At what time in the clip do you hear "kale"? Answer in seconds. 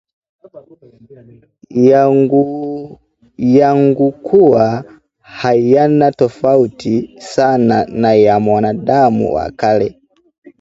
9.51-10.01